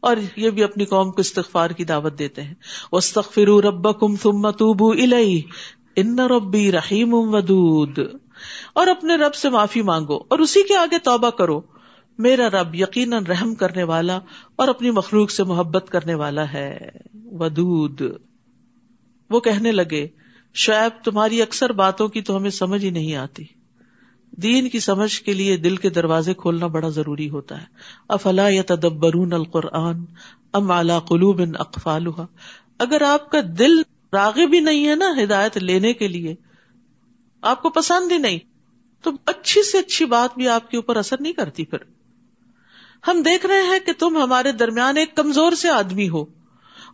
[0.00, 2.54] اور یہ بھی اپنی قوم کو استغفار کی دعوت دیتے ہیں۔
[2.92, 5.42] وسطر ربکم ثم توبو الی
[5.96, 7.98] ان ربی رحیم ودود۔
[8.72, 11.60] اور اپنے رب سے معافی مانگو اور اسی کے آگے توبہ کرو۔
[12.18, 14.20] میرا رب یقیناً رحم کرنے والا
[14.56, 18.00] اور اپنی مخلوق سے محبت کرنے والا ہے۔ ودود۔
[19.30, 20.08] وہ کہنے لگے،
[20.54, 23.44] شعیب، تمہاری اکثر باتوں کی تو ہمیں سمجھ ہی نہیں آتی۔
[24.30, 27.66] دین کی سمجھ کے لیے دل کے دروازے کھولنا بڑا ضروری ہوتا ہے۔
[28.08, 30.04] افلا یا تدبرون القرآن
[30.52, 32.06] ام اعلی قلوب ان اقفال
[32.78, 36.34] اگر آپ کا دل راغ بھی نہیں ہے نا ہدایت لینے کے لیے،
[37.42, 38.38] آپ کو پسند ہی نہیں،
[39.02, 41.78] تو اچھی سے اچھی بات بھی آپ کے اوپر اثر نہیں کرتی پھر۔
[43.06, 46.24] ہم دیکھ رہے ہیں کہ تم ہمارے درمیان ایک کمزور سے آدمی ہو۔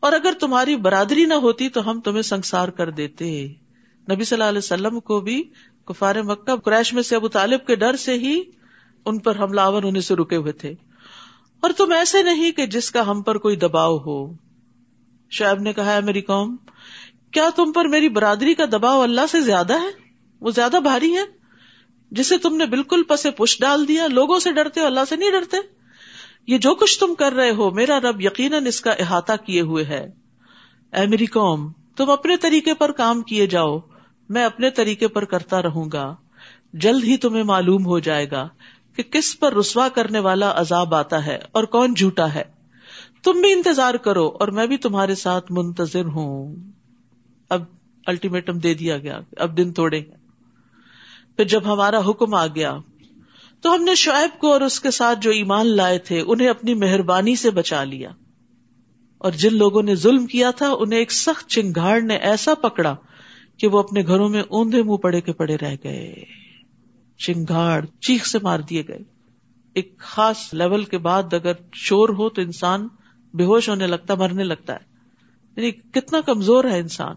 [0.00, 3.52] اور اگر تمہاری برادری نہ ہوتی تو ہم تمہیں سنسار کر دیتے۔
[4.10, 5.42] نبی صلی اللہ علیہ وسلم کو بھی
[5.84, 8.42] کفار مکہ کریش میں سے ابو طالب کے ڈر سے ہی
[9.06, 10.74] ان پر حملہ آور ہونے سے رکے ہوئے تھے۔
[11.60, 14.32] اور تم ایسے نہیں کہ جس کا ہم پر کوئی دباؤ ہو۔
[15.30, 16.56] شعیب نے کہا ہے میری قوم،
[17.30, 19.88] کیا تم پر میری برادری کا دباؤ اللہ سے زیادہ ہے؟
[20.40, 21.22] وہ زیادہ بھاری ہے۔
[22.10, 25.30] جسے تم نے بالکل پسے پش ڈال دیا، لوگوں سے ڈرتے ہو، اللہ سے نہیں
[25.30, 25.56] ڈرتے۔
[26.46, 29.84] یہ جو کچھ تم کر رہے ہو، میرا رب یقیناً اس کا احاطہ کیے ہوئے
[29.84, 30.10] ہے۔
[30.92, 33.78] اے میری قوم، تم اپنے طریقے پر کام کیے جاؤ،
[34.28, 36.16] میں اپنے طریقے پر کرتا رہوں گا۔
[36.72, 38.48] جلد ہی تمہیں معلوم ہو جائے گا
[38.96, 42.44] کہ کس پر رسوا کرنے والا عذاب آتا ہے اور کون جھوٹا ہے۔
[43.22, 46.56] تم بھی انتظار کرو اور میں بھی تمہارے ساتھ منتظر ہوں۔
[47.48, 47.62] اب
[48.06, 50.00] الٹیمیٹم دے دیا گیا، اب دن توڑے۔
[51.36, 52.76] پھر جب ہمارا حکم آ گیا
[53.64, 56.74] تو ہم نے شعیب کو اور اس کے ساتھ جو ایمان لائے تھے انہیں اپنی
[56.74, 58.10] مہربانی سے بچا لیا۔
[59.18, 62.96] اور جن لوگوں نے ظلم کیا تھا، انہیں ایک سخت چنگاڑ نے ایسا پکڑا
[63.56, 66.14] کہ وہ اپنے گھروں میں اوندے منہ پڑے کے پڑے رہ گئے۔
[67.18, 68.98] چنگاڑ چیخ سے مار دیے گئے۔
[69.74, 72.88] ایک خاص لیول کے بعد اگر شور ہو تو انسان
[73.34, 74.84] بے ہوش ہونے لگتا، مرنے لگتا ہے۔
[75.56, 77.16] یعنی کتنا کمزور ہے انسان۔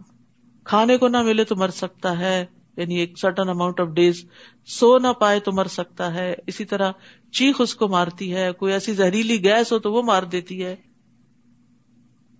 [0.63, 2.45] کھانے کو نہ ملے تو مر سکتا ہے۔
[2.77, 4.25] یعنی ایک سرٹن اماؤنٹ آف ڈیز
[4.65, 6.91] سو نہ پائے تو مر سکتا ہے۔ اسی طرح
[7.31, 10.75] چیخ اس کو مارتی ہے، کوئی ایسی زہریلی گیس ہو تو وہ مار دیتی ہے۔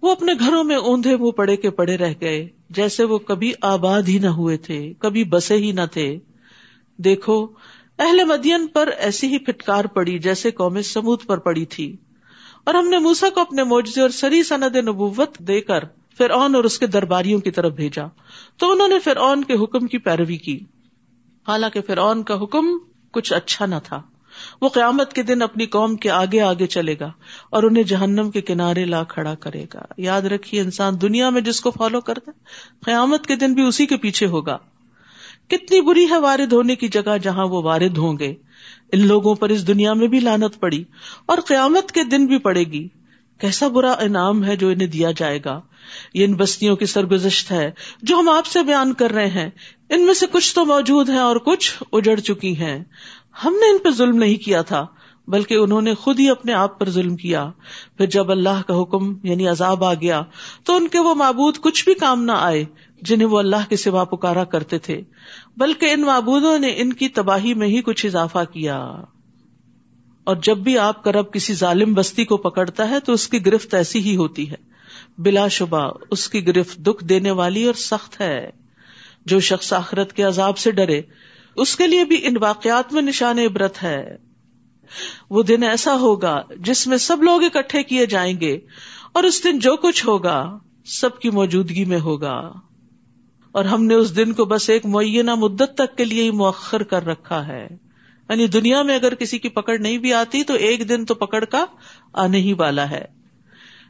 [0.02, 4.02] وہ اپنے گھروں میں اوندے منہ پڑے کے پڑے رہ گئے، جیسے وہ کبھی آباد
[4.08, 6.20] ہی نہ ہوئے تھے، کبھی بسے ہی نہ تھے۔
[6.98, 7.48] دیکھو،
[8.00, 11.96] اہل مدین پر ایسی ہی پھٹکار پڑی جیسے قوم سمود پر پڑی تھی۔
[12.64, 15.80] اور ہم نے موسا کو اپنے موجے اور سری سند نبوت دے کر
[16.18, 18.06] فرعون اور اس کے درباریوں کی طرف بھیجا۔
[18.58, 20.60] تو انہوں نے فرعون کے حکم کی پیروی کی۔
[21.48, 22.66] حالانکہ فرعون کا حکم
[23.12, 24.02] کچھ اچھا نہ تھا۔
[24.62, 27.12] وہ قیامت کے دن اپنی قوم کے آگے آگے چلے گا
[27.50, 31.62] اور انہیں جہنم کے کنارے لا کھڑا کرے گا۔ یاد رکھیے، انسان دنیا میں جس
[31.62, 32.40] کو فالو کرتا ہے،
[32.86, 34.58] قیامت کے دن بھی اسی کے پیچھے ہوگا۔
[35.48, 38.36] کتنی بری ہے وارد ہونے کی جگہ جہاں وہ وارد ہوں گے۔
[38.92, 40.84] ان لوگوں پر اس دنیا میں بھی لانت پڑی
[41.26, 42.88] اور قیامت کے دن بھی پڑے گی۔
[43.40, 45.62] کیسا برا انعام ہے جو انہیں دیا جائے گا۔
[46.14, 47.72] یہ ان بستیوں کی سرگزشت ہے
[48.02, 49.50] جو ہم آپ سے بیان کر رہے ہیں۔
[49.90, 52.84] ان میں سے کچھ تو موجود ہیں اور کچھ اجڑ چکی ہیں۔
[53.46, 54.86] ہم نے ان پہ ظلم نہیں کیا تھا،
[55.28, 57.52] بلکہ انہوں نے خود ہی اپنے آپ پر ظلم کیا۔
[57.98, 60.22] پھر جب اللہ کا حکم یعنی عذاب آ گیا،
[60.64, 62.66] تو ان کے وہ معبود کچھ بھی کام نہ آئے
[63.02, 65.02] جنہیں وہ اللہ کے سوا پکارا کرتے تھے،
[65.58, 68.78] بلکہ ان معبودوں نے ان کی تباہی میں ہی کچھ اضافہ کیا۔
[70.24, 73.46] اور جب بھی آپ کا رب کسی ظالم بستی کو پکڑتا ہے، تو اس کی
[73.46, 74.67] گرفت ایسی ہی ہوتی ہے۔
[75.18, 78.50] بلا شبہ، اس کی گرفت دکھ دینے والی اور سخت ہے۔
[79.26, 81.02] جو شخص آخرت کے عذاب سے ڈرے،
[81.56, 84.18] اس کے لیے بھی ان واقعات میں نشان عبرت ہے۔
[85.30, 88.60] وہ دن ایسا ہوگا جس میں سب لوگ اکٹھے کیے جائیں گے
[89.14, 92.52] اور اس دن جو کچھ ہوگا، سب کی موجودگی میں ہوگا۔
[93.52, 96.84] اور ہم نے اس دن کو بس ایک معینہ مدت تک کے لیے ہی مؤخر
[96.84, 97.68] کر رکھا ہے۔
[98.30, 101.46] یعنی دنیا میں اگر کسی کی پکڑ نہیں بھی آتی تو ایک دن تو پکڑ
[101.46, 101.66] کا
[102.14, 103.17] آنے ہی والا ہے۔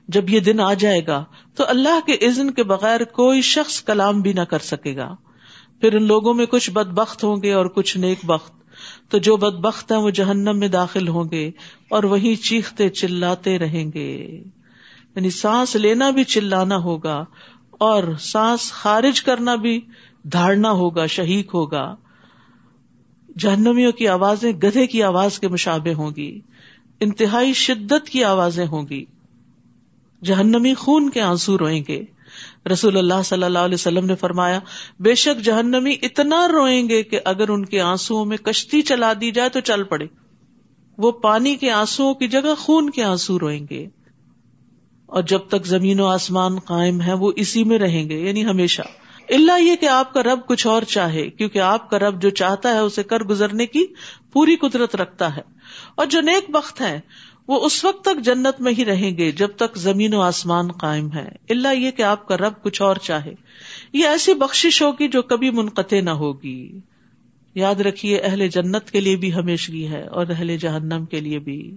[0.08, 1.24] جب یہ دن آ جائے گا
[1.56, 5.16] تو اللہ کے عزن کے بغیر کوئی شخص کلام بھی نہ کر سکے گا۔
[5.82, 8.58] پھر ان لوگوں میں کچھ بد بخت ہوں گے اور کچھ نیک بخت۔
[9.10, 11.52] تو جو بد بخت ہیں وہ جہنم میں داخل ہوں گے
[11.90, 14.44] اور وہیں چیختے چلاتے رہیں گے۔
[15.16, 17.26] یعنی سانس لینا بھی چلانا ہوگا
[17.72, 19.82] اور سانس خارج کرنا بھی
[20.24, 21.96] دھاڑنا ہوگا، شہیق ہوگا۔
[23.38, 26.42] جہنمیوں کی آوازیں گدھے کی آواز کے مشابے ہوں گی،
[27.00, 29.06] انتہائی شدت کی آوازیں ہوں گی۔
[30.22, 32.04] جہنمی خون کے آنسو روئیں گے۔
[32.72, 34.60] رسول اللہ صلی اللہ علیہ وسلم نے فرمایا،
[35.00, 39.32] بے شک جہنمی اتنا روئیں گے کہ اگر ان کے آنسو میں کشتی چلا دی
[39.32, 40.06] جائے تو چل پڑے۔
[40.98, 43.88] وہ پانی کے آنسو کی جگہ خون کے آنسو روئیں گے۔
[45.06, 48.82] اور جب تک زمین و آسمان قائم ہے وہ اسی میں رہیں گے یعنی ہمیشہ۔
[49.30, 52.74] اللہ یہ کہ آپ کا رب کچھ اور چاہے، کیونکہ آپ کا رب جو چاہتا
[52.74, 53.86] ہے، اسے کر گزرنے کی
[54.34, 55.42] پوری قدرت رکھتا ہے۔
[55.96, 57.00] اور جو نیک بخت ہے
[57.48, 61.12] وہ اس وقت تک جنت میں ہی رہیں گے جب تک زمین و آسمان قائم
[61.12, 63.34] ہے۔ اللہ یہ کہ آپ کا رب کچھ اور چاہے۔
[63.94, 66.80] یہ ایسی بخش ہوگی جو کبھی منقطع نہ ہوگی۔
[67.56, 71.76] یاد رکھیے، اہل جنت کے لیے بھی ہمیشگی ہے اور اہل جہنم کے لیے بھی۔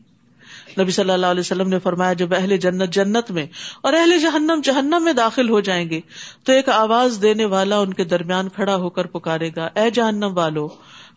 [0.81, 3.47] نبی صلی اللہ علیہ وسلم نے فرمایا، جب اہل جنت جنت میں
[3.83, 6.01] اور اہل جہنم جہنم میں داخل ہو جائیں گے،
[6.45, 10.33] تو ایک آواز دینے والا ان کے درمیان کھڑا ہو کر پکارے گا، اے جہنم
[10.37, 10.69] والو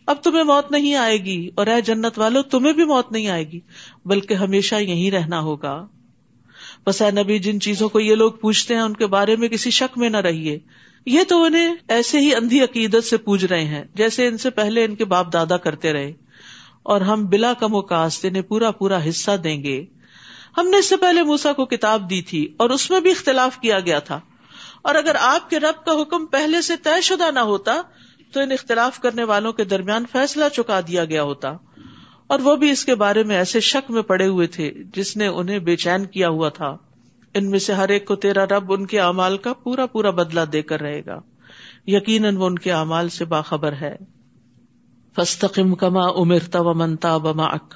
[0.06, 3.50] اب تمہیں موت نہیں آئے گی اور اے جنت والو، تمہیں بھی موت نہیں آئے
[3.50, 3.60] گی،
[4.04, 5.86] بلکہ ہمیشہ یہی رہنا ہوگا۔
[6.86, 9.70] بس اے نبی، جن چیزوں کو یہ لوگ پوچھتے ہیں، ان کے بارے میں کسی
[9.70, 10.58] شک میں نہ رہیے۔
[11.06, 14.84] یہ تو انہیں ایسے ہی اندھی عقیدت سے پوج رہے ہیں، جیسے ان سے پہلے
[14.84, 16.12] ان کے باپ دادا کرتے رہے۔
[16.82, 19.84] اور ہم بلا کم و کاست انہیں پورا پورا حصہ دیں گے۔
[20.58, 23.58] ہم نے اس سے پہلے موسا کو کتاب دی تھی، اور اس میں بھی اختلاف
[23.58, 24.20] کیا گیا تھا۔
[24.82, 27.82] اور اگر آپ کے رب کا حکم پہلے سے طے شدہ نہ ہوتا
[28.34, 31.48] تو ان اختلاف کرنے والوں کے درمیان فیصلہ چکا دیا گیا ہوتا
[32.26, 35.26] اور وہ بھی اس کے بارے میں ایسے شک میں پڑے ہوئے تھے جس نے
[35.26, 36.76] انہیں بے چین کیا ہوا تھا۔
[37.34, 40.44] ان میں سے ہر ایک کو تیرا رب ان کے اعمال کا پورا پورا بدلا
[40.52, 41.20] دے کر رہے گا۔
[41.86, 43.96] یقیناً وہ ان کے اعمال سے باخبر ہے۔
[45.16, 47.74] فستقم کما امرتا و منتا بما اک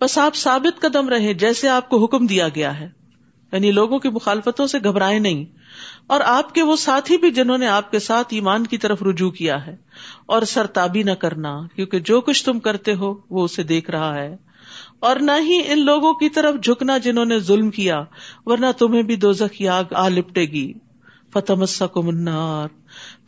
[0.00, 2.88] بس آپ ثابت قدم رہے جیسے آپ کو حکم دیا گیا ہے۔
[3.52, 5.44] یعنی لوگوں کی مخالفتوں سے گھبرائے نہیں۔
[6.10, 9.30] اور آپ کے وہ ساتھی بھی جنہوں نے آپ کے ساتھ ایمان کی طرف رجوع
[9.30, 9.76] کیا ہے۔
[10.26, 14.36] اور سرتابی نہ کرنا، کیونکہ جو کچھ تم کرتے ہو، وہ اسے دیکھ رہا ہے۔
[15.00, 18.02] اور نہ ہی ان لوگوں کی طرف جھکنا جنہوں نے ظلم کیا،
[18.46, 20.72] ورنہ تمہیں بھی دو کی آگ آ لپٹے گی۔
[21.32, 22.68] فتح کو منار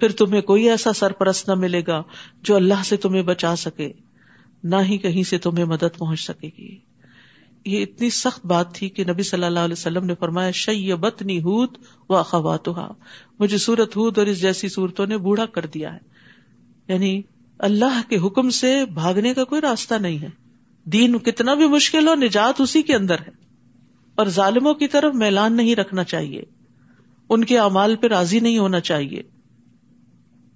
[0.00, 2.02] پھر تمہیں کوئی ایسا سرپرست نہ ملے گا
[2.42, 3.92] جو اللہ سے تمہیں بچا سکے،
[4.62, 6.91] نہ ہی کہیں سے تمہیں مدد پہنچ سکے گی۔
[7.64, 11.38] یہ اتنی سخت بات تھی کہ نبی صلی اللہ علیہ وسلم نے فرمایا شیبت نی
[11.38, 11.68] ہود
[12.08, 12.68] و اخوات
[13.38, 15.98] مجھے سورت ہود اور اس جیسی صورتوں نے بوڑھا کر دیا ہے۔
[16.88, 17.22] یعنی
[17.58, 20.28] اللہ کے حکم سے بھاگنے کا کوئی راستہ نہیں ہے۔
[20.84, 23.30] دین کتنا بھی مشکل ہو، نجات اسی کے اندر ہے۔
[24.14, 26.42] اور ظالموں کی طرف میلان نہیں رکھنا چاہیے۔
[27.28, 29.22] ان کے اعمال پہ راضی نہیں ہونا چاہیے۔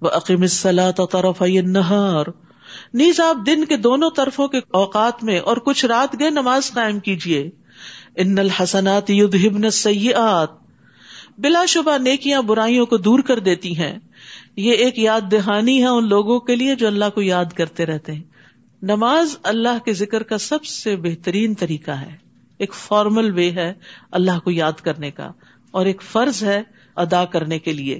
[0.01, 2.25] وہ عقیم السلاۃ طرف نہار
[2.93, 6.99] نیز آپ دن کے دونوں طرفوں کے اوقات میں اور کچھ رات گئے نماز قائم
[6.99, 7.49] کیجیے
[8.15, 10.49] ان الحسنات یدہبن سیات
[11.37, 13.97] بلا شبہ نیکیاں برائیوں کو دور کر دیتی ہیں۔
[14.55, 18.13] یہ ایک یاد دہانی ہے ان لوگوں کے لیے جو اللہ کو یاد کرتے رہتے
[18.13, 18.23] ہیں۔
[18.81, 22.17] نماز اللہ کے ذکر کا سب سے بہترین طریقہ ہے۔
[22.57, 23.73] ایک فارمل وے ہے
[24.11, 25.31] اللہ کو یاد کرنے کا
[25.71, 26.63] اور ایک فرض ہے
[26.95, 27.99] ادا کرنے کے لیے۔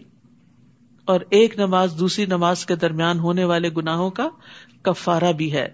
[1.05, 4.29] اور ایک نماز دوسری نماز کے درمیان ہونے والے گناہوں کا
[4.87, 5.67] کفارہ بھی ہے۔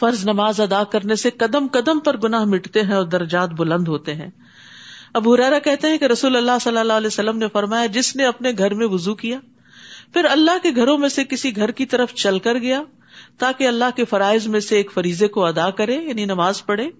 [0.00, 4.14] فرض نماز ادا کرنے سے قدم قدم پر گناہ مٹتے ہیں اور درجات بلند ہوتے
[4.14, 4.30] ہیں۔
[5.14, 8.24] اب ہریرا کہتے ہیں کہ رسول اللہ صلی اللہ علیہ وسلم نے فرمایا، جس نے
[8.24, 9.38] اپنے گھر میں وزو کیا،
[10.12, 12.82] پھر اللہ کے گھروں میں سے کسی گھر کی طرف چل کر گیا،
[13.38, 16.90] تاکہ اللہ کے فرائض میں سے ایک فریضے کو ادا کرے یعنی نماز پڑھے،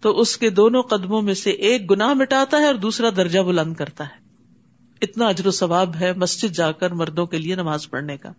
[0.00, 3.74] تو اس کے دونوں قدموں میں سے ایک گناہ مٹاتا ہے اور دوسرا درجہ بلند
[3.74, 4.18] کرتا ہے۔
[5.02, 8.32] اتنا اجر و ثواب ہے مسجد جا کر مردوں کے لیے نماز پڑھنے کا۔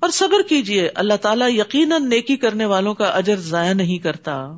[0.00, 4.56] اور صبر کیجیے اللہ تعالیٰ یقیناً نیکی کرنے والوں کا اجر ضائع نہیں کرتا۔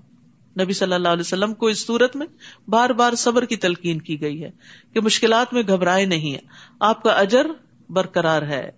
[0.60, 2.26] نبی صلی اللہ علیہ وسلم کو اس صورت میں
[2.68, 4.50] بار بار صبر کی تلقین کی گئی ہے
[4.94, 6.46] کہ مشکلات میں گھبرائے نہیں
[6.80, 7.46] آپ کا اجر
[7.88, 8.70] برقرار ہے۔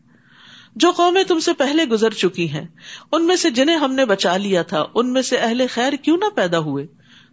[0.77, 2.67] جو قومیں تم سے پہلے گزر چکی ہیں،
[3.13, 6.17] ان میں سے جنہیں ہم نے بچا لیا تھا، ان میں سے اہل خیر کیوں
[6.17, 6.87] نہ پیدا ہوئے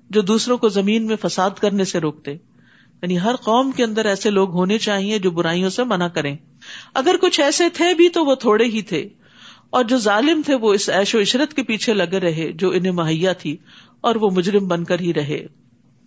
[0.09, 2.31] جو دوسروں کو زمین میں فساد کرنے سے روکتے؟
[3.01, 6.37] یعنی ہر قوم کے اندر ایسے لوگ ہونے چاہیے جو برائیوں سے منع کریں۔
[6.93, 9.09] اگر کچھ ایسے تھے بھی تو وہ تھوڑے ہی تھے۔
[9.69, 12.91] اور جو ظالم تھے وہ اس ایش و عشرت کے پیچھے لگے رہے، جو انہیں
[12.91, 13.57] مہیا تھی،
[14.01, 15.45] اور وہ مجرم بن کر ہی رہے۔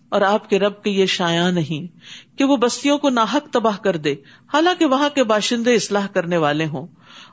[0.09, 1.97] اور آپ کے رب کے یہ شایا نہیں
[2.37, 4.15] کہ وہ بستیوں کو ناحک تباہ کر دے،
[4.53, 6.87] حالانکہ وہاں کے باشندے اصلاح کرنے والے ہوں۔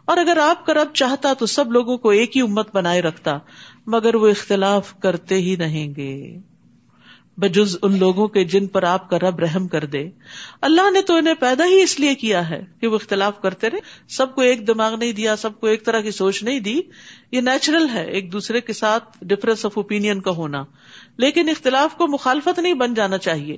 [0.05, 3.39] اور اگر آپ کا رب چاہتا تو سب لوگوں کو ایک ہی امت بنائے رکھتا،
[3.87, 6.39] مگر وہ اختلاف کرتے ہی رہیں گے۔
[7.39, 10.11] بجز ان لوگوں کے جن پر آپ کا رب رحم کر دے۔
[10.61, 13.79] اللہ نے تو انہیں پیدا ہی اس لیے کیا ہے کہ وہ اختلاف کرتے رہے۔
[14.09, 16.81] سب کو ایک دماغ نہیں دیا، سب کو ایک طرح کی سوچ نہیں دی۔
[17.33, 20.65] یہ نیچرل ہے، ایک دوسرے کے ساتھ ڈفرینس آف اوپین کا ہونا۔
[21.17, 23.57] لیکن اختلاف کو مخالفت نہیں بن جانا چاہیے۔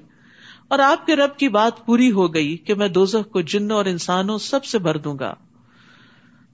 [0.68, 3.84] اور آپ کے رب کی بات پوری ہو گئی کہ میں دوزخ کو جنوں اور
[3.84, 5.34] انسانوں سب سے بھر دوں گا۔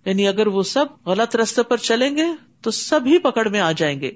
[0.05, 2.25] یعنی اگر وہ سب غلط رستے پر چلیں گے
[2.61, 4.13] تو سب ہی پکڑ میں آ جائیں گے۔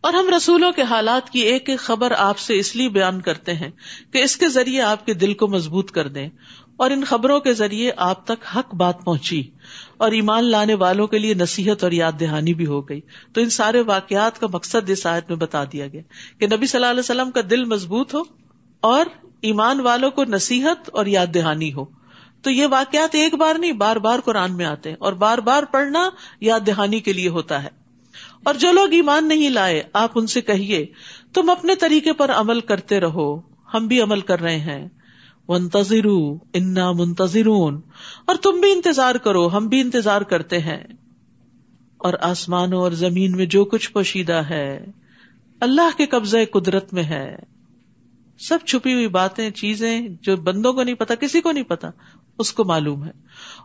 [0.00, 3.54] اور ہم رسولوں کے حالات کی ایک ایک خبر آپ سے اس لیے بیان کرتے
[3.54, 3.70] ہیں
[4.12, 6.28] کہ اس کے ذریعے آپ کے دل کو مضبوط کر دیں
[6.76, 9.42] اور ان خبروں کے ذریعے آپ تک حق بات پہنچی
[9.96, 13.00] اور ایمان لانے والوں کے لیے نصیحت اور یاد دہانی بھی ہو گئی۔
[13.32, 16.02] تو ان سارے واقعات کا مقصد اس آیت میں بتا دیا گیا
[16.38, 18.22] کہ نبی صلی اللہ علیہ وسلم کا دل مضبوط ہو
[18.80, 19.04] اور
[19.40, 21.84] ایمان والوں کو نصیحت اور یاد دہانی ہو۔
[22.42, 25.62] تو یہ واقعات ایک بار نہیں، بار بار قرآن میں آتے ہیں اور بار بار
[25.62, 26.10] پڑھنا
[26.40, 27.79] یاد دہانی کے لیے ہوتا ہے۔
[28.44, 30.86] اور جو لوگ ایمان نہیں لائے، آپ ان سے کہیے،
[31.34, 33.40] تم اپنے طریقے پر عمل کرتے رہو،
[33.74, 34.88] ہم بھی عمل کر رہے ہیں۔
[35.48, 36.06] منتظر
[36.54, 37.46] انا منتظر
[38.26, 40.84] اور تم بھی انتظار کرو، ہم بھی انتظار کرتے ہیں۔
[41.98, 44.86] اور آسمانوں اور زمین میں جو کچھ پوشیدہ ہے،
[45.60, 47.36] اللہ کے قبضے قدرت میں ہے۔
[48.38, 51.90] سب چھپی ہوئی باتیں، چیزیں جو بندوں کو نہیں پتا، کسی کو نہیں پتا،
[52.38, 53.10] اس کو معلوم ہے۔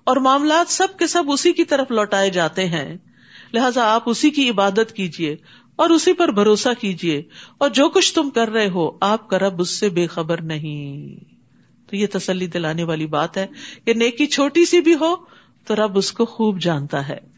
[0.04, 2.98] اور معاملات سب کے سب اسی کی طرف لوٹائے جاتے ہیں۔
[3.54, 5.36] لہٰذا آپ اسی کی عبادت کیجیے
[5.76, 7.22] اور اسی پر بھروسہ کیجیے
[7.58, 11.24] اور جو کچھ تم کر رہے ہو، آپ کا رب اس سے بے خبر نہیں۔
[11.90, 13.48] تو یہ تسلی دلانے والی بات ہے
[13.86, 15.16] کہ نیکی چھوٹی سی بھی ہو
[15.66, 17.35] تو رب اس کو خوب جانتا ہے۔